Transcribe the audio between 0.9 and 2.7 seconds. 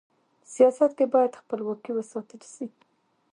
کي بايد خپلواکي و ساتل سي.